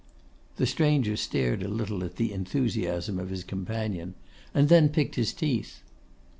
The 0.55 0.65
stranger 0.65 1.15
stared 1.15 1.61
a 1.61 1.67
little 1.67 2.03
at 2.03 2.15
the 2.15 2.33
enthusiasm 2.33 3.19
of 3.19 3.29
his 3.29 3.43
companion, 3.43 4.15
and 4.51 4.67
then 4.67 4.89
picked 4.89 5.13
his 5.13 5.31
teeth. 5.31 5.83